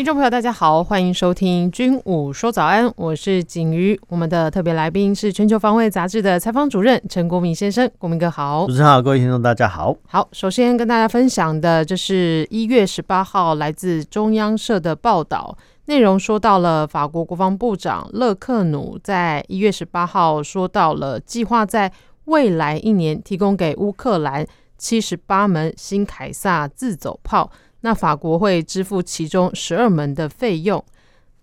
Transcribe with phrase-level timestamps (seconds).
[0.00, 4.00] 听众朋友，大家好，欢迎收听《军武说早安》，我是景瑜。
[4.08, 8.66] 我们的特别来宾是《全球防卫杂志》的采访主任陈国铭先生，国铭哥好。
[8.66, 9.94] 主持人好，各位听众大家好。
[10.08, 21.92] 好，首先跟大家分享的，这是一月十八号来自中央社的报道，内容说到了法国国防部长勒克努在一月十八号说到了计划在
[22.24, 24.46] 未来一年提供给乌克兰
[24.78, 27.52] 七十八门新凯撒自走炮。
[27.82, 30.84] 那法国会支付其中十二门的费用。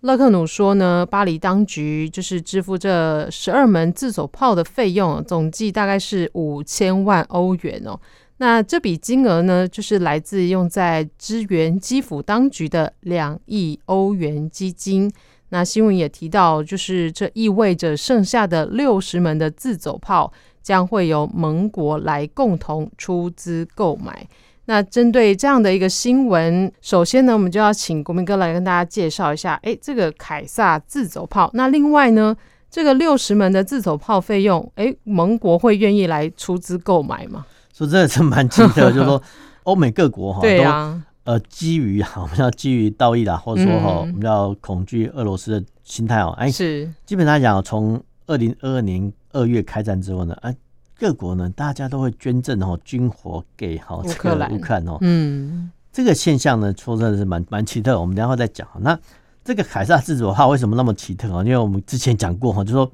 [0.02, 7.98] 勒克努说呢，巴黎当局就是支付这十二门自走炮的费用，总计大概是五千万欧元哦。
[8.36, 15.12] 那这笔金额呢，就是来自用在支援基辅当局的两亿欧元基金。
[15.48, 24.28] 那新闻也提到，就是这意味着剩下的六十门的自走炮将会由盟国来共同出资购买。
[24.68, 31.50] 那针对这样的一个新闻，首先呢，我们就要请国民哥来跟大家介绍一下，哎，这个凯撒自走炮。
[31.54, 32.36] 那另外呢，
[32.70, 37.46] 这个六十门的自走炮费用，哎，盟国会愿意来出资购买吗？
[37.72, 39.22] 说真的是蛮奇特， 就是说
[39.62, 50.54] 欧美各国哈，对啊，呃基于哈，我们要基于道义啦，或者说哈，我们要恐惧俄罗斯的心态哦，哎，是，基本上讲，从二零二二年二月开战之后呢，哎。
[50.98, 58.00] 各国呢，大家都会捐赠哦军火给好这个乌克兰哦，嗯，这个现象呢，说真的是蛮蛮奇特。
[58.00, 58.66] 我们等会再讲。
[58.80, 58.98] 那
[59.44, 61.44] 这个凯撒自走炮为什么那么奇特啊？
[61.44, 62.90] 因为我们之前讲过哈，就说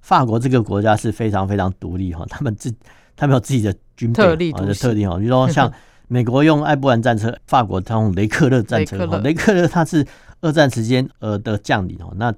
[0.00, 2.72] 法国这个国家是非常非常独立哈， 他们自
[3.16, 5.16] 他们有自己的军备啊，的特例哈。
[5.18, 5.72] 比如说像
[6.06, 10.06] 美国用艾布兰战车，法国他用雷克勒战车，雷克勒他是
[10.40, 12.32] 二战时间呃的将领哦，那。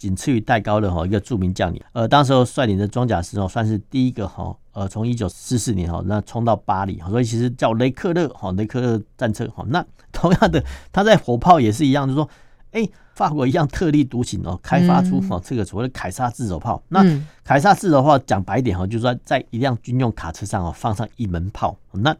[0.00, 9.62] 仅次于戴高乐哈一个著名将领，呃，当时候率领的装甲师哦，算是第一个哈，呃，从一九四四年哈那冲到巴黎，所以其实叫雷克勒哈雷克勒战车哈。
[9.68, 12.26] 那同样的，他在火炮也是一样，就是说，
[12.70, 16.82] 哎，法国一样特立独行哦，开发出哈这个所谓的凯撒自走炮。
[16.88, 17.04] 那
[17.44, 21.76] 凯撒自走炮讲白一点哈，就是说在一辆军用卡车上哦放上一门炮。
[21.92, 22.16] 那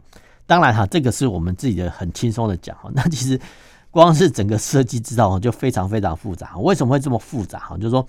[0.47, 3.41] 当然哈，这个是我们自己的很轻松的讲哈，那其实。
[3.91, 6.57] 光是整个设计制造就非常非常复杂。
[6.59, 7.59] 为什么会这么复杂？
[7.59, 8.07] 哈，就是说，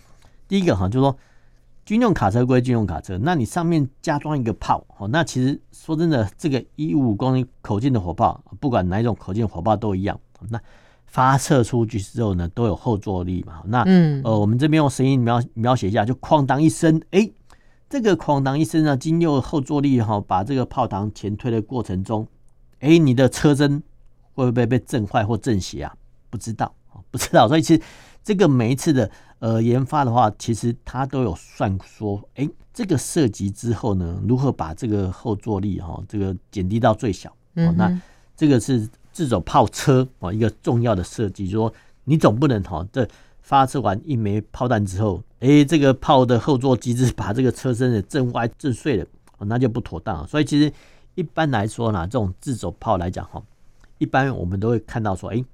[0.47, 1.17] 第一个哈，就是说，
[1.83, 10.19] 军用卡车归军用卡车，那你上面加装一个炮，哦，那其实说真的，这个一五公里口径的火炮，不管哪一种口径火炮都一样。
[10.49, 10.61] 那
[11.07, 13.63] 发射出去之后呢，都有后坐力嘛。
[13.65, 17.27] 那嗯，呃，我们这边用声音描描写一下，就哐当一声，哎，
[17.89, 22.27] 这个哐当一声呢，经由后坐力哈，把这个炮膛前推的过程中，
[22.81, 23.81] 哎，你的车身。
[24.33, 25.93] 会不会被震坏或震斜啊？
[26.29, 26.73] 不知道，
[27.11, 27.47] 不知道。
[27.47, 27.81] 所以其实
[28.23, 37.35] 这个每一次的呃研发的话，其实它都有算说，哎，这个射击之后呢，如何把这个后坐力哈，这个减低到最小。
[37.55, 38.01] 嗯，那
[38.37, 41.73] 这个是自走炮车啊一个重要的设计，就是说
[42.05, 43.05] 你总不能哈，这
[43.41, 49.05] 发射完一枚炮弹之后，哎，这个炮的后座机制把这个车身的震歪、震碎了，
[49.39, 50.25] 那就不妥当。
[50.25, 50.71] 所以其实
[51.15, 53.43] 一般来说呢，这种自走炮来讲哈。
[54.01, 55.45] 一般我们都会看到说，哎，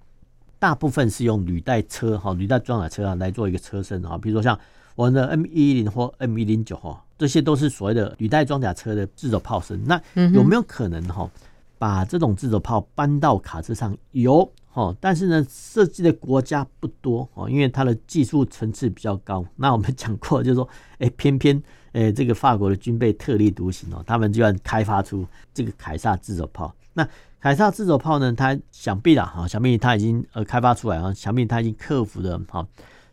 [0.58, 4.58] 大部分是用履带车哈，履带装甲车啊来做一个车身啊，比如说像
[4.96, 9.84] 我们的 M 一零或 M 一零九哈，这些都是所谓的履带装甲车的自走炮身。
[9.84, 10.02] 那
[10.34, 11.30] 有没有可能哈，
[11.78, 13.94] 把这种自走炮搬到卡车上？
[14.14, 19.46] 有哈，但是呢，设计的国家不多哦，因为它的技术层次比较高。
[19.58, 20.66] 那我们讲过，就是说，
[21.00, 26.74] 哎，偏偏哎这个法国的军备特立独行哦，他们就要开发出这个凯撒自走炮。
[26.98, 27.08] 那
[27.40, 28.34] 凯撒自走炮呢？
[28.34, 32.68] 它想必啦，哈，想必它已经呃开发出来啊，想必它已经克服了哈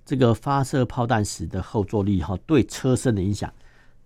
[0.07, 3.53] 这个发射炮弹时的后坐力哈对车身的影响，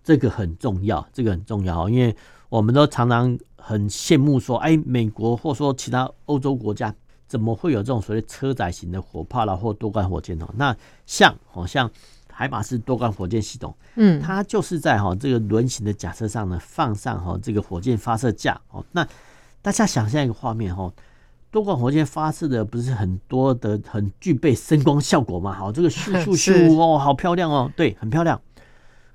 [0.03, 2.15] 这个很重要，这个很重要，因为
[2.49, 6.93] 我们都常常很羡慕说，哎，美国或说其他欧洲国家
[7.29, 10.49] 怎么会有这种所谓车载型的火炮啦或多管火箭哦？
[10.57, 10.77] 那
[11.07, 11.89] 像好像
[12.33, 19.07] 海马斯多管火箭系统，嗯，它就是在哈这个轮型的假设上呢放上哈这个火箭发射架哦，那。
[19.61, 20.93] 大家想象一个画面哈，
[21.51, 25.53] 多管火箭发射的不是很多的，很具备声光效果嘛？
[25.53, 28.41] 好，这个咻咻咻 哦，好漂亮哦，对，很漂亮，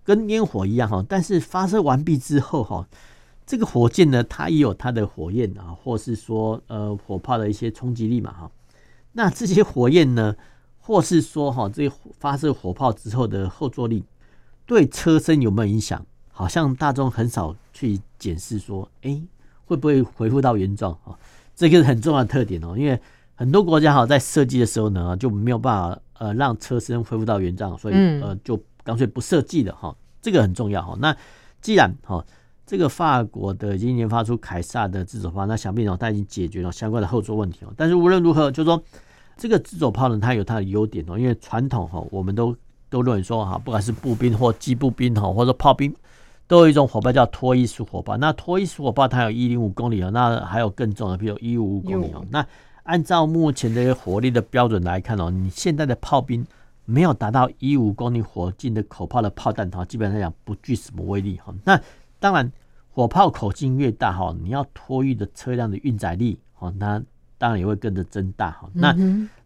[0.04, 1.04] 跟烟火一样哈。
[1.08, 2.88] 但是发射完毕之后哈，
[3.46, 8.52] 这个火箭呢，它也有它的火焰啊，或是说呃火炮的一些冲击力嘛哈。
[9.14, 10.36] 那这些火焰呢，
[10.80, 14.04] 或是说哈，这发射火炮之后的后坐力，
[14.66, 16.06] 对车身有没有影响？
[16.36, 19.24] 好像大众很少去检视说，哎、欸，
[19.66, 20.92] 会不会恢复到原状？
[21.04, 21.18] 啊，
[21.56, 23.00] 这个是很重要的特点哦，因为
[23.36, 30.96] 很多国家哈在设计的时候呢，就没有办法呃让车身恢复到原状，所以呃就干脆不设计了哈，这个很重要哈。
[31.00, 31.16] 那
[31.62, 32.24] 既然哈
[32.66, 37.74] 这个法国的已经研发出凯撒的自走炮，那想必呢它已经解决了相关的后座问题哦。
[37.76, 38.82] 但是无论如何，就是说
[39.38, 42.56] 这个自走炮呢，它有它的优点哦，因为传统哈我们都
[42.90, 45.94] 都认为说哈，不管是步兵或机步兵哈，或者炮兵。
[46.46, 52.24] 都有一种火炮叫脱衣式火炮，那脱衣式火炮它有一零五公里哦，那还有更重的，比如一五五公里哦。
[52.30, 52.46] 那
[52.84, 56.46] 按照目前的火力的标准来看哦，你现在的炮兵
[56.84, 61.54] 没有达到一五公里火径的口炮的炮弹哈，基本上讲不具什么威力哈。
[61.64, 61.80] 那
[62.20, 62.52] 当然，
[62.92, 67.02] 火炮口径越大哈，你要托运的车辆的运载力哦，那
[67.38, 68.70] 当然也会跟着增大哈。
[68.74, 68.94] 那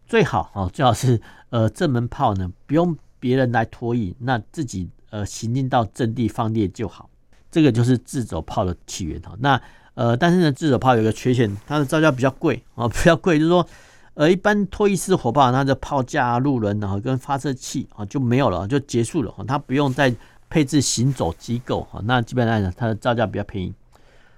[0.07, 1.21] 最好哦，最好是
[1.51, 4.89] 呃这门炮呢不用别人来托运，那自己。
[5.09, 7.09] 呃，行进到阵地放列就好，
[7.49, 9.33] 这个就是自走炮的起源哈。
[9.39, 9.61] 那
[9.93, 13.65] 呃，但是呢，自走炮有一个缺陷，它的造价比较贵啊，比较贵，就是说，
[14.13, 19.43] 呃，一般拖曳式火炮，它的炮架、路轮然后跟发射器啊就没有了，就结束了哈。
[19.47, 20.13] 它不用再
[20.49, 21.99] 配置行走机构哈。
[22.03, 23.73] 那基本上呢，它的造价比较便宜。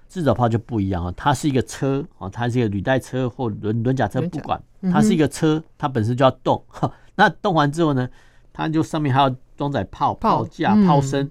[0.08, 4.58] 自走炮就不一样啊，它是一个车啊，它是一个履带车或轮轮甲车，不管
[4.90, 6.64] 它是一个车，它本身就要动。
[7.16, 8.08] 那动完之后呢，
[8.52, 9.34] 它就上面还要。
[9.60, 11.30] 装载炮、炮架、炮身，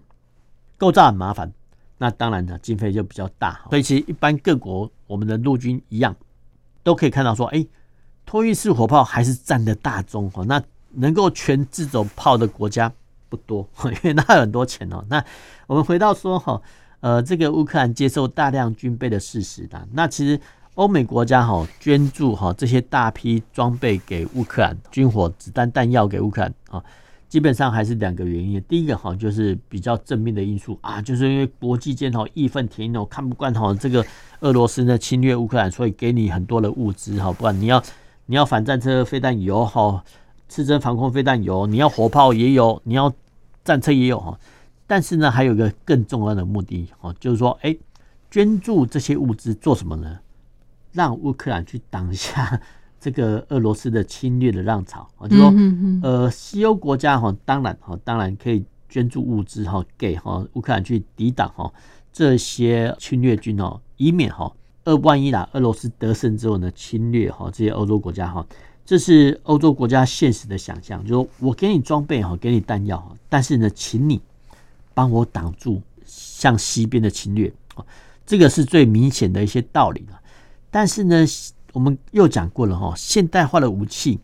[0.77, 1.51] 构造很麻烦。
[1.97, 3.59] 那当然呢，经费就比较大。
[3.71, 6.15] 所以其实一般各国，我们的陆军一样，
[6.83, 7.65] 都可以看到说，哎，
[8.27, 10.31] 托运式火炮还是占的大宗。
[10.45, 10.61] 那
[10.91, 12.93] 能够全自走炮的国家
[13.29, 15.03] 不多， 因为那有很多钱哦。
[15.09, 15.25] 那
[15.65, 16.61] 我们回到说哈，
[16.99, 19.87] 呃，这个乌克兰接受大量军备的事实的。
[19.93, 20.39] 那其实
[20.75, 26.85] 欧美国家哈捐助哈这些大批装备给乌克兰，军火、子弹、弹药给乌克兰啊。
[27.29, 34.03] 基本上还是两个原因，第一个哈就是比较正面的因素啊，就是因为国际间哈义愤填膺，看不惯哈这个
[34.39, 37.81] 俄罗斯呢侵略乌克兰，所以给你很多的物资哈，不管你要
[38.25, 40.03] 你要反战车飞弹油哈，
[40.47, 43.13] 刺针防空飞弹油，你要火炮也有，你要
[43.63, 44.39] 战车也有哈。
[44.87, 47.77] 但是呢，还有一个更重要的目的哈，就是说，哎，
[48.31, 50.19] 捐助这些物资做什么呢？
[50.91, 52.59] 让乌克兰去挡下。
[52.99, 55.53] 这个俄罗斯的侵略的浪潮啊，就说
[56.03, 61.71] 呃，西欧国家哈，当然哈，当然可以捐助物资哈，给哈乌克兰去抵挡哈
[62.11, 64.51] 这些侵略军哦，以免哈
[64.83, 68.45] 二万一啦，俄罗斯得胜之后呢，侵略哈这些欧洲国家哈，
[68.85, 74.19] 这是欧洲国家现实的想象，就说我给你装备哈，给你弹药，但是呢，请你
[74.93, 77.85] 帮我挡住向西边的侵略啊，
[78.25, 80.19] 这个是最明显的一些道理了，
[80.69, 81.25] 但是呢。
[81.73, 84.19] 我们又讲过了哈，现代化的武器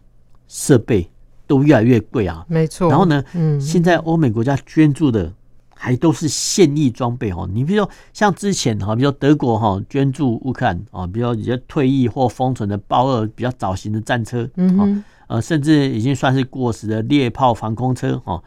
[0.48, 1.10] 设备
[1.48, 2.90] 都越来越贵啊，没错。
[2.90, 5.32] 然后呢，嗯，现在欧美国家捐助的
[5.74, 7.48] 还都是现役装备哦。
[7.52, 18.44] 你比如说像之前哈，比如说德国哈捐助乌克兰啊，比如说一些退役或封存的豹二比较早型的战车，嗯，呃，甚至已经算是过时的猎炮防空车哈，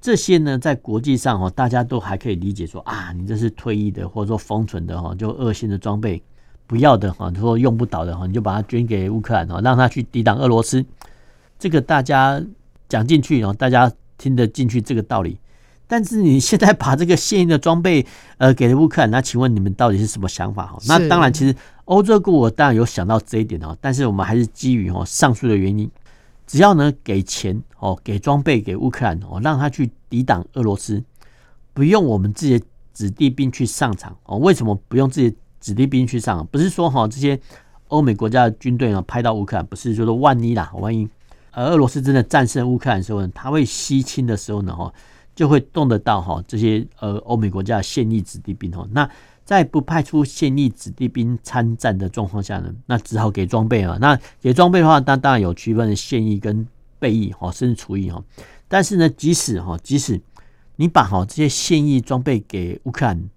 [0.00, 6.22] 这些呢，在国际上哈，大家都还可以理解说啊，你这是退役的或者说封存的哈，就二线的装备。
[6.66, 10.84] 不要的哈，说用不倒的哈，你就把它捐给乌克兰哈，让他去抵挡俄罗斯。
[11.58, 12.42] 这个大家
[12.88, 15.38] 讲进去，大家听得进去这个道理。
[15.86, 18.04] 但是你现在把这个现役的装备
[18.38, 20.78] 呃给了乌克兰，那请问你们到底是什么想法哈？
[20.88, 25.88] 那当然，其实欧洲各国当然有想到这一点哈，但是我们还是基于哈上述的原因，
[26.46, 31.00] 只要呢给钱哦，给装备给乌克兰哦，让他去抵挡俄罗斯，
[31.72, 34.36] 不用我们自己的子弟兵去上场哦。
[34.38, 35.36] 为什么不用自己？
[35.60, 37.38] 子弟兵去上，不是说哈这些
[37.88, 41.08] 欧美国家的军队呢派到乌克兰，不是就是万一啦，万一
[41.52, 44.92] 呃俄罗斯真的战胜乌克兰的时候呢，他会西侵的时候呢哈，
[45.34, 48.86] 就会动得到哈这些呃欧美国家的现役子弟兵哈。
[48.92, 49.08] 那
[49.44, 53.96] 在不派出现役子弟兵参战的状况下呢，那只好给装备啊。
[54.00, 56.66] 那给装备的话，那当然有区分现役跟
[56.98, 58.22] 备役哈，甚至除役哈。
[58.66, 60.20] 但是呢，即使哈，即使
[60.74, 63.30] 你把哈这些现役装备给乌克兰。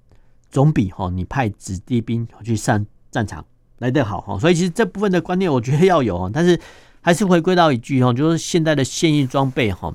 [0.49, 3.45] 总比哈你派子弟兵去上战场
[3.77, 6.59] 来得好哈，所以其实这部分的观念我觉得要有哈，但是
[7.01, 9.93] 还是回归到一句哈，就是现在的现役装备哈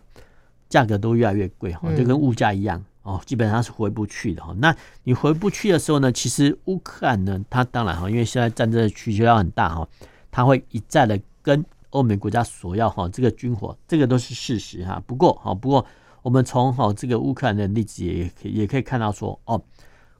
[0.68, 4.54] 价格都越来越贵哈，就跟物价一样哦，基本上是回不去的哈。
[4.58, 9.86] 那你回不去的时候呢，其实乌克兰呢，它当然哈，因为现在战争的需求量很大哈，
[10.30, 15.02] 它会一再的跟欧美国家索要哈这个军火，这个都是事实哈。
[15.06, 15.84] 不过哈，不过
[16.22, 19.60] 我们从哈这个乌克兰的例子也也可以看到说哦。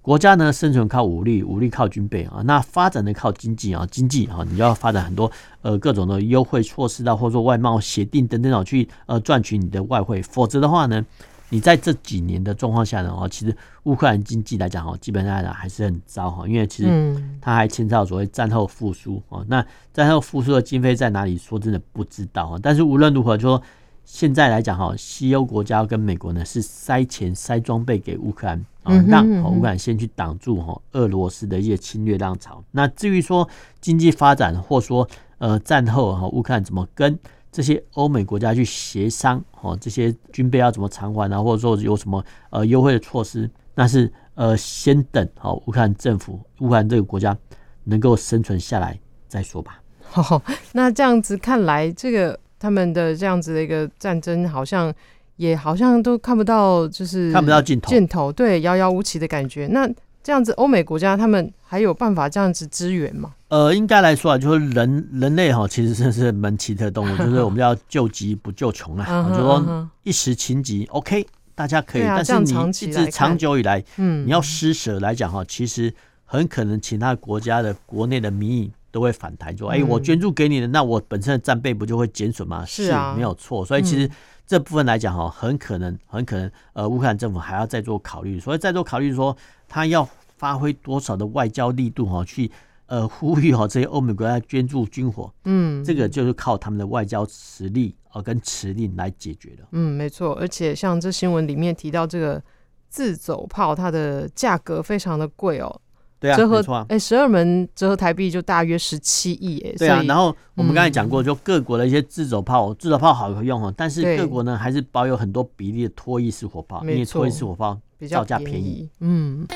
[0.04, 5.32] 国家呢，生存靠武力，武力靠军备啊，那发展呢靠经济啊，经济啊，你要发展很多
[5.62, 11.02] 呃各种的优惠措施啊，或者说外贸协定等等啊，去呃赚取你的外汇，否则的话呢，
[11.48, 19.42] 你在这几年的状况下呢，哦，其实乌克兰经济来讲，哦，基本上还是很糟哈，因为其实它还牵涉到所谓战后复苏啊。
[19.48, 21.38] 那战后复苏的经费在哪里？
[21.38, 22.58] 说真的不知道。
[22.62, 23.62] 但是无论如何，就说
[24.04, 32.62] 现在来讲哈，西欧国家跟美国呢是塞钱塞装备给乌克兰啊，让乌克兰先去挡住哈俄罗斯的一些侵略浪潮。
[32.70, 33.48] 那至于说
[33.80, 35.08] 经济发展，或说
[35.38, 37.18] 呃战后哈乌克兰怎么跟
[37.50, 47.36] 这些欧美国家去协商，哦，这些军备要怎么偿还啊，或者说有什么呃优惠的措施，那是呃先等好乌克兰政府、乌克兰这个国家
[47.84, 49.80] 能够生存下来再说吧。
[50.14, 50.40] 哦，
[50.72, 54.90] 那这样子看来，这个他们的这样子的一个战争，好像
[55.36, 59.66] 也好像都看不到，就是看不到尽头，尽头，对，遥遥无期的感觉。
[59.66, 59.86] 那
[60.22, 63.34] 这样子，欧美国家他们还有办法这样子支援吗？
[63.48, 69.28] 呃，应该来说啊，就是人人类哈，其实真是蛮奇特的动物，就是 我们要救急不救穷啊。
[69.28, 75.92] 就说一时情急，OK，大家可以，但是你一直长久以来，嗯，你要施舍来讲哈，其实
[76.24, 82.64] 很可能其他国家的国内的民意都会反弹，说，哎，我捐助给你的，那我本身的战备不就会减损吗？
[82.64, 83.64] 是啊，没有错。
[83.64, 84.08] 所以其实
[84.46, 89.36] 这部分来讲哈，很可能，很可能，呃，乌克兰政府还要再做考虑，所以再做考虑说。
[89.66, 92.48] 他要发挥多少的外交力度哈，去
[92.86, 99.64] 呃呼吁哈这些欧美国家捐助军火，嗯，这个就是靠他们的外交实力呃跟实力来解决的。
[99.72, 102.40] 嗯，没错，而且像这新闻里面提到这个
[102.88, 105.80] 自走炮，它的价格非常的贵哦。
[106.24, 109.74] 对啊，折合哎十二门折合台币就大约十七亿哎。
[109.76, 117.78] 对啊，然后我们刚才讲过，就各国的一些自走炮，自走炮好用哦，但是各国呢还是保有很多比例的脱衣式火炮，因为脱衣式火炮。
[118.10, 119.46] 造价便宜，嗯。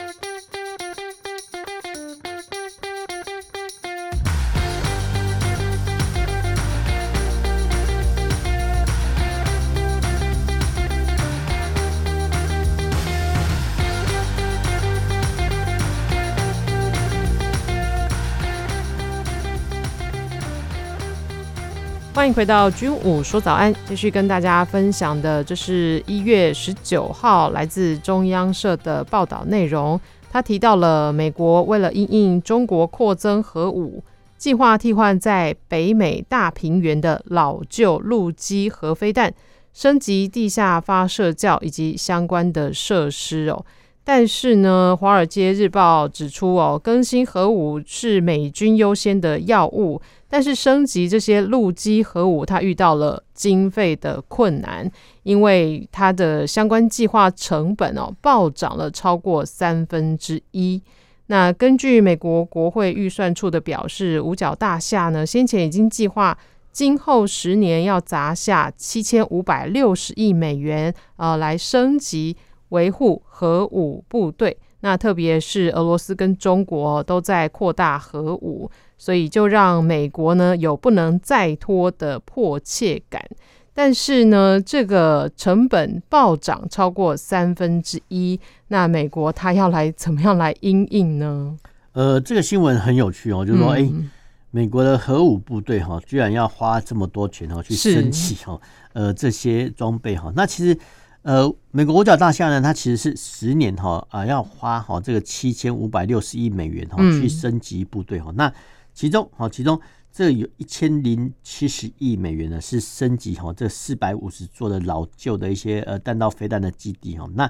[22.19, 29.99] 欢迎回到军武说早安，继续跟大家分享的，这是一月十九号来自中央社的报道内容。
[30.29, 34.03] 他提到了美国为了应应中国扩增核武，
[34.37, 39.33] 计划替换在北美大平原的老旧陆基核飞弹，
[39.73, 43.65] 升级地下发射教以及相关的设施哦。
[44.03, 50.03] 但是呢，《华尔街日报》指出哦，更新核武是美军优先的要务。
[50.31, 54.91] 但是升级这些陆基核武，它遇到了经费的困难，
[55.23, 60.83] 因为它的相关计划成本哦暴涨了超过三分之一。
[61.29, 66.37] 那根据美国国会预算处的表示，五角大厦呢先前已经计划
[66.73, 72.37] 今后十年要砸下七千五百六十亿美元，呃，来升级
[72.69, 74.57] 维护核武部队。
[74.81, 78.71] 那特别是俄罗斯跟中国都在扩大核武。
[78.99, 83.25] 所以就让美国呢有不能再拖的迫切感，
[83.73, 91.57] 但是呢，这个成本暴涨超过三分之一，那美国它要来怎么样来应应呢？
[91.93, 94.03] 呃，这个新闻很有趣哦，就是说，哎、嗯。
[94.03, 94.11] 欸，
[94.51, 98.61] 美国的核武部队哈，居然要花这么多钱哦去升级哈，
[98.95, 100.77] 呃，这些装备哈，那其实
[101.23, 108.53] 呃，美国五角大厦呢，它其实是十年哈啊要花哈这个七千五百六十亿美元哈去升级部队哈，那。
[108.99, 117.25] 其中，好，其中这有一千零七十亿美元呢，是升级哈这四百五十座的老旧的一些呃弹道飞弹的基地哈。
[117.35, 117.49] 那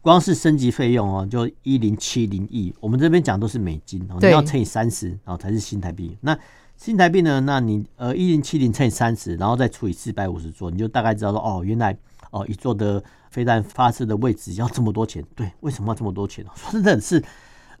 [0.00, 6.16] 光是升级费用哦，就一零七零亿，我们这边讲都是美金哦，你要乘以三十，然后才是新台币。
[6.20, 6.38] 那
[6.76, 7.40] 新台币呢？
[7.40, 11.98] 那你呃一零七零乘以三十，然后再除以四百五十座，你就大概知道说哦，原来
[12.30, 15.24] 哦一座的飞弹发射的位置要这么多钱。
[15.34, 16.46] 对，为什么要这么多钱？
[16.54, 17.20] 说真的是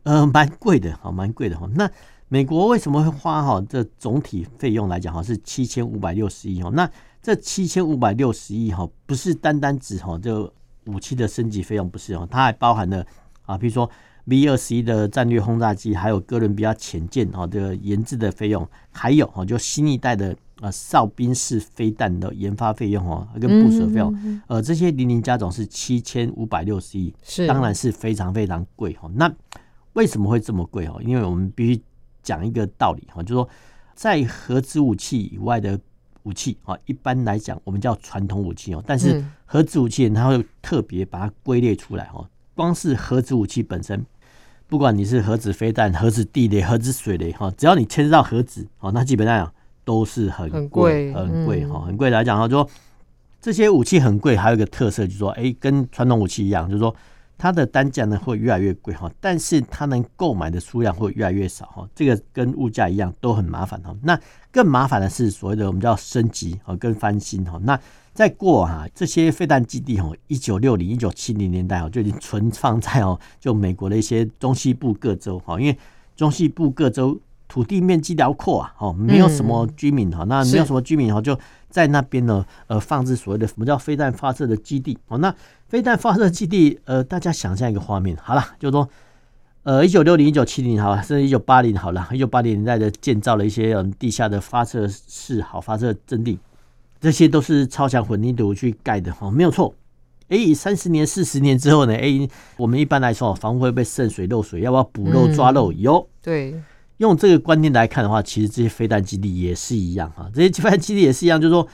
[0.02, 1.70] 呃蛮贵的，好蛮贵的哈。
[1.76, 1.88] 那
[2.34, 6.70] 美国为什么会花哈这总体费用来讲哈是七千五百六十亿哦？
[6.74, 6.90] 那
[7.22, 10.52] 这七千五百六十亿哈不是单单指哈这
[10.86, 13.06] 武器的升级费用不是哦，它还包含了
[13.42, 13.88] 啊，比如说
[14.24, 29.08] V 二十一的战略轰炸机，还有哥伦比亚潜舰哈这个研制的费用，还有哈就新一代的啊哨兵式飞弹的研发费用哈跟部署费用，呃这些零零加总是七千五百六十亿，是当然是非常非常贵哈。
[29.14, 29.32] 那
[29.92, 30.98] 为什么会这么贵哈？
[31.00, 31.80] 因为我们必须。
[32.24, 33.48] 讲一个道理哈，就是说，
[33.94, 35.78] 在核子武器以外的
[36.24, 38.82] 武器啊，一般来讲我们叫传统武器哦。
[38.84, 42.28] 但是核子武器它会特别把它归类出来哈。
[42.54, 44.04] 光是核子武器本身，
[44.66, 49.52] 不管你是核子飞弹、核子地雷、核子水雷哈，只要你牵涉到核子哦，那基本上
[49.84, 52.48] 都是很贵、很贵哈、很贵来讲哈。
[52.48, 52.70] 就说
[53.40, 56.94] 这些武器很贵，还有一个特色就是说，哎、欸，跟传统武器一样，就是说
[57.36, 61.88] 它的单价呢会越来越贵哈，但是它能购买的数量会越来越少哈。
[61.94, 63.94] 这个跟物价一样都很麻烦哈。
[64.02, 64.18] 那
[64.50, 67.60] 更麻烦的是所谓的我们叫升级和跟翻新哈。
[67.64, 67.78] 那
[68.12, 75.76] 在过哈这些飞弹基地哈，一九六零、一九七零年代哦就已经存放在哦就美国的一些中西部各州哈，因为
[76.14, 77.20] 中西部各州
[77.54, 81.38] 土地面积辽阔啊，哦没有什么居民哈，那没有什么居民哈就。
[81.70, 85.18] 在那边呢，呃，放置所谓的什么叫飞弹发射的基地哦？
[85.18, 85.34] 那
[85.66, 88.88] 飞弹发射基地，呃，大家想象一个画面，好了，就是说，
[89.64, 96.38] 呃，一九六零、一九七零，好，甚至一九八零，好了，一九八零年代的建造了一些嗯地下的发射室，好，发射阵地，
[97.00, 99.74] 这些都是超强混凝土去盖的，哦，没有错。
[100.28, 101.94] 哎，三十年、四十年之后呢？
[101.96, 105.72] 哎，我们一般来说，房屋会被渗水、漏水，要不要补漏抓漏？
[105.72, 106.62] 有、嗯，对。
[106.98, 111.66] 用这个观念来看的话，其实这些飞弹基地也是一样哈，这些飞弹基地也是一样，就是说，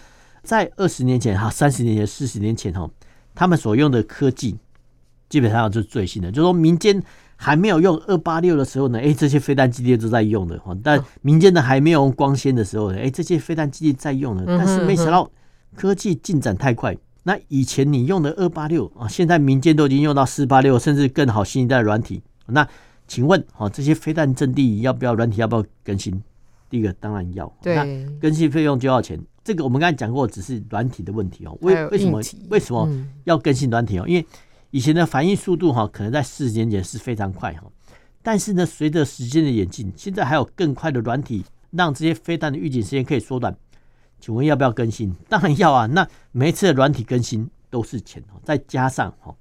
[0.42, 2.88] 在二十年前哈、三十年前、四十年前哈，
[3.34, 4.56] 他们所用的科技
[5.28, 6.30] 基本上就是最新的。
[6.30, 7.02] 就是说，民间
[7.36, 10.74] 还没有用二八六的时候呢，哎，这些飞弹基地都在用的哈。
[10.82, 14.44] 但民间的还没有用光纤的时候呢，哎，这些飞弹基地在用的。
[14.46, 15.30] 但是没想到
[15.76, 22.22] 科技进展太快，那以前你用的二八六啊，现在民间都已经用到四八六，甚至更好新一代软体。
[22.46, 22.66] 那
[23.10, 25.40] 请问，哦，这些飞弹阵地要不要软体？
[25.40, 26.22] 要不要更新？
[26.68, 27.52] 第一个当然要。
[27.64, 27.84] 那
[28.20, 29.20] 更新费用就要钱。
[29.42, 31.58] 这个我们刚才讲过，只是软体的问题哦。
[31.60, 32.88] 为为什么为什么
[33.24, 34.04] 要更新软体哦？
[34.06, 34.24] 因为
[34.70, 37.64] 以前的反应速度哈，可能在四十年前是非常快哈。
[38.22, 43.52] 但是呢，随着时间的演进，现在还有更快的软体，让这些飞弹的预警时间可以缩短。
[44.20, 45.12] 请问要不要更新？
[45.28, 45.86] 当然要啊。
[45.86, 49.34] 那每一次的软体更新都是钱哦，再加上哈。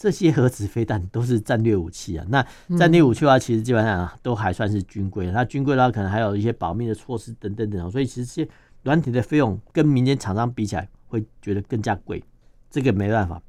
[0.00, 2.42] 这些核子飞弹都是战略武器啊，那
[2.78, 5.30] 战略武器的话，其实基本上都还算是军规。
[5.30, 8.48] 那军规的话，可能还有一些保密的措施等等等，所以其实这些
[8.82, 12.24] 软体的费用跟民间厂商比起来，会觉得更加贵。
[12.70, 13.42] 这个没办法，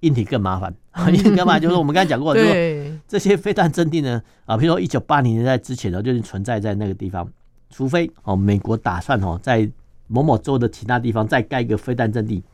[0.00, 0.72] 硬体更麻烦。
[1.12, 1.58] 硬体干嘛？
[1.58, 7.28] 就是我们刚才讲过， 就是说这些飞弹阵地呢，啊，比如说一九八零年代之前呢，就是存在在那个地方，
[7.68, 9.68] 除非哦，美国打算哦，在
[10.06, 12.44] 某某州的其他地方再盖一个飞弹阵地。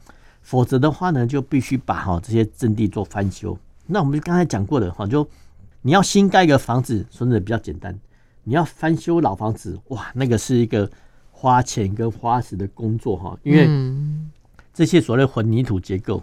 [0.43, 3.57] 否则的话呢，就必须把哈这些阵地做翻修。
[3.87, 5.27] 那我们就刚才讲过的哈，就
[5.81, 7.93] 你要新盖一个房子，说的比较简单；
[8.45, 10.91] 你要翻修老房子，哇，那个是一个
[11.31, 13.39] 花钱跟花时的工作哈。
[13.43, 13.69] 因为
[14.75, 16.23] 这些所谓混凝土结构，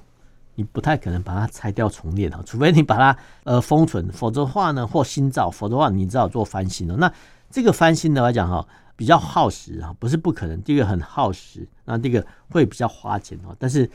[0.56, 6.96] 你不太可能把它拆掉重练哈，除非你把它呃封存，否则的话呢，或新造，否则的话你只好做翻新了。
[6.98, 7.12] 那
[7.50, 8.68] 这个翻新的来讲哈。
[9.00, 13.56] 比较耗时啊，不是不可能，这个很耗时，那这个会比较花钱哦。
[13.58, 13.90] 但是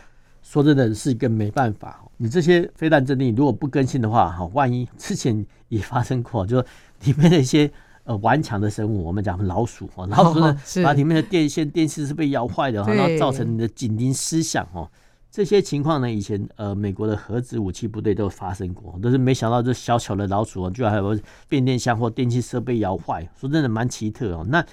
[0.44, 6.60] 说真的是一个没办法，你这些飞弹阵地如果不更新的话，哈，万一之前也发生过，就
[7.04, 7.68] 里面的一些
[8.04, 10.54] 呃顽强的生物，我们讲老鼠哦， 老鼠呢
[10.84, 14.86] 把里面的电线、电线是被咬坏的，然后造成你的警铃失响哦。
[15.30, 24.46] 这些情况呢，以前呃美国的核子武器部队都发生过，但是没想到这小小的老鼠居然还有变电箱或电器设备咬坏，说真的蛮奇特哦。
[24.48, 24.64] 那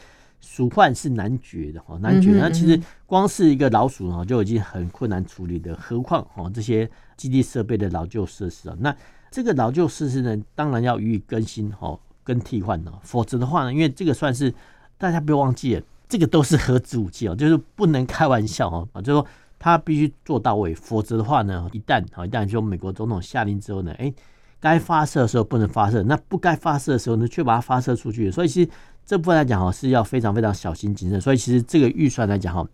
[0.41, 2.31] 鼠患是难绝的哈，难绝。
[2.31, 8.75] 那其实光是一个老鼠哈就已经很困难处理的，何况哈这些基地设备的老旧设施啊。
[8.79, 8.93] 那
[9.29, 12.91] 这个老旧设施呢，当然要予以更新哈，跟替换呢。
[13.03, 14.53] 否则的话呢，因为这个算是
[14.97, 19.27] 大家不要忘记了，这个都是核子武器哦，就是不能开玩笑哈啊，就是说
[19.59, 20.73] 它必须做到位。
[20.73, 24.11] 否则的话呢，一旦啊一旦就美国总统下令之后呢，哎，
[24.59, 28.31] 该发射的时候不能发射，那不该发射的时候呢，却把它发射出去。
[28.31, 28.69] 所以其实。
[29.05, 32.65] 这部分来讲哈是要非常非常小心谨慎，所以其实这个预算来讲哈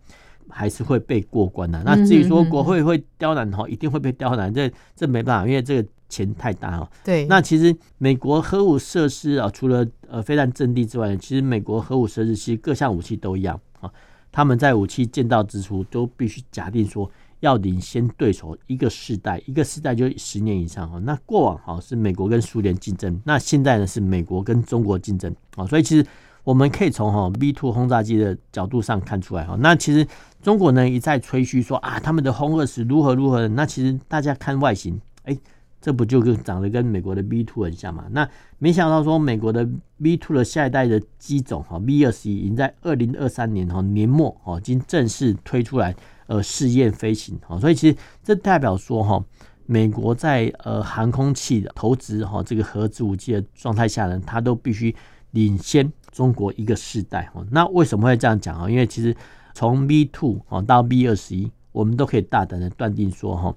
[0.50, 1.82] 还是会被过关的。
[1.84, 6.90] 那至于说国会会刁难哈，一定会被刁难，这这没办法，因为这个钱太大哈。
[7.04, 7.26] 对。
[7.26, 13.92] 那其实美国核武设施啊，除了呃飞弹阵地之外，其实美国核武设施其实各项武器都一样啊。
[14.32, 17.10] 他们在武器建造之初都必须假定说
[17.40, 21.00] 要领先对手一个世代，一个世代就十年以上哈。
[21.00, 26.06] 那过往哈是美国跟苏联竞争，那现在呢是美国跟中国竞争啊，所以其实。
[26.44, 30.08] 我们可以从哈 V two 轰炸机的角度上看出来哈，那其实
[30.42, 35.38] 中国呢一再吹嘘说啊，他们的轰二十如何如何，那其实大家看外形，哎，
[35.82, 38.06] 这不就跟长得跟美国的 V two 很像嘛？
[38.12, 38.26] 那
[38.60, 45.94] 没想到说美国的 V two 的下一代的机种哈 V 二十一已经在二零二三年哈年末哈已经正式推出来
[46.28, 49.22] 呃试验飞行哈，所以其实这代表说哈
[49.66, 54.96] 美国在呃航空器的投资哈这个核子武器的状态下呢，它都必须
[55.32, 55.92] 领先。
[56.14, 58.68] 中国一个世代哦，那为什么会这样讲啊？
[58.68, 59.16] 因为其实
[59.54, 63.54] 从 V two 哦到 V 二十一，我们都可以大胆的断定说哈，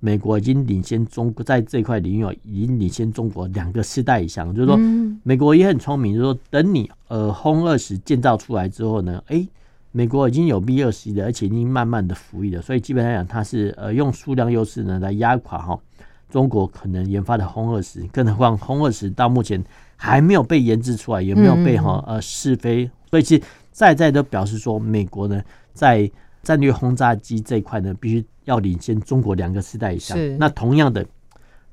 [0.00, 4.52] 美国已经领先中国在这块领域已经领先中国两个世代以上。
[4.52, 4.76] 就是说，
[5.22, 9.46] 美国也很聪明，就是说等你呃轰二十建造出来之后呢，哎，
[9.92, 15.78] 美国已经有 B 二十一的，而且已经慢慢的服役了，所以基本上讲，它是呃用数量优势呢来压垮哈
[16.28, 19.62] 中国可能研发的轰二十，更何况轰二十到目前
[19.96, 26.10] 还没有被研制出来，也没有被哈呃试飞，所以其实在在都表示说，美国呢在
[26.42, 30.16] 战略轰炸机这一块呢，必须要领先中国两个世代以上。
[30.38, 31.04] 那同样的。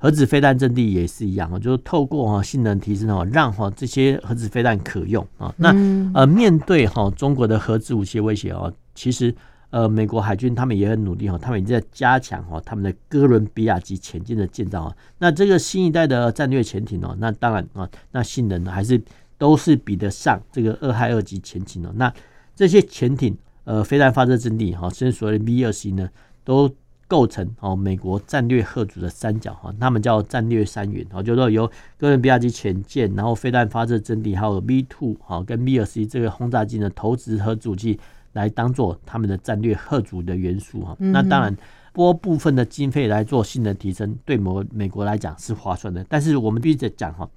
[0.00, 5.52] 核子飞弹阵地也是一样，就是透过哈性能提升哦，让哈这些核子飞弹可用啊。
[5.56, 5.74] 那
[6.14, 9.34] 呃面对哈中国的核子武器威胁哦，其实
[9.70, 14.96] 呃美国海军他们也很努力哈，他们已经在加强哈他们的哥伦比亚级潜舰的建造啊。
[15.18, 19.02] 那这个新一代的战略潜艇哦，那当然啊，那性能还是
[19.36, 21.90] 都是比得上这个二亥二级潜艇哦。
[21.96, 22.12] 那
[22.54, 26.08] 这些潜艇呃飞弹发射阵地哈，甚至所谓的 V 二 C 呢
[26.44, 26.72] 都。
[27.08, 31.66] 构成哦，美国战略核主的三角哈，他们叫战略三元哦，就是说由
[31.96, 37.98] 哥伦比亚级潜舰，然后飞弹发射阵地，还有 V two 哈跟 V 二十一这个轰炸机呢，投掷核武器
[38.34, 40.94] 来当做他们的战略核主的元素哈。
[40.98, 41.56] 那当然
[41.92, 47.28] 拨部分的经费来做性能提升，对美美国来讲是划算的，但是我们必须得讲哈。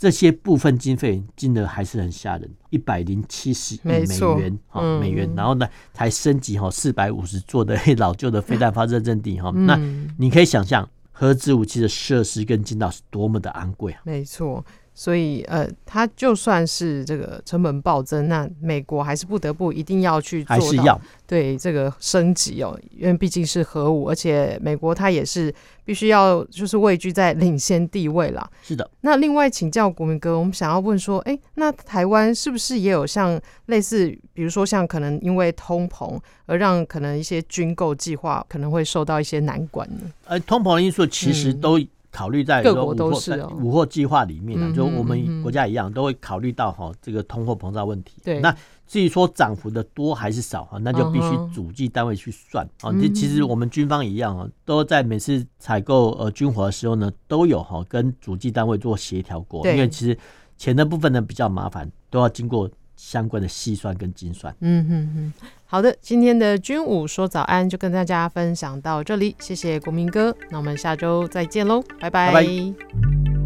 [0.00, 9.78] 这些部分经费金额还是很吓人，一百零七十亿美元哈美元，然后呢才升级哈四百五十座的 老旧的飞弹发射阵地哈，那
[10.16, 14.00] 你可以想象核子武器的设施跟建造是多么的昂贵啊！
[14.04, 14.64] 没错。
[14.92, 28.46] 所以，呃，它就算是这个成本暴增，那美国还是不得不一定要去做到，还是要对这个升级哦，因为毕竟是核武，而且美国它也是必须要就是位居在领先地位啦。
[28.62, 28.90] 是的。
[29.00, 40.10] 那另外请教国民哥，我们想要问说，哎，那台湾是不是也有像类似，比如说像可能因为通膨而让可能一些军购计划可能会受到一些难关呢？
[40.26, 41.88] 呃，通膨的因素其实都、嗯。
[42.10, 48.20] 考虑在各国都是五货计划里面呢，就我们国家一样都会考虑到哈这个通货膨胀问题。
[48.24, 48.54] 对，那
[48.86, 52.92] 至于说涨幅的多还是少哈，那就必须主计单位去算啊。
[53.00, 60.18] 这其实我们军方一样啊，都在每次采购呃军火的时候呢，都有哈跟主计单位做协调过，因为其实
[60.56, 62.68] 钱的部分呢比较麻烦，都要经过
[63.00, 64.54] 相关的细算跟精算。
[64.60, 65.48] 嗯哼哼。
[65.64, 72.32] 好的，今天的军武说早安就跟大家分享到这里，谢谢国民哥，那我们下周再见喽，拜拜。
[72.32, 73.39] 拜拜。